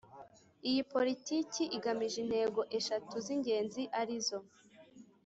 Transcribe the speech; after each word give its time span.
Iyi 0.69 0.81
Politiki 0.93 1.61
igamije 1.77 2.17
intego 2.25 2.61
eshatu 2.77 3.15
z 3.25 3.27
ingenzi 3.35 3.81
arizo 4.01 4.39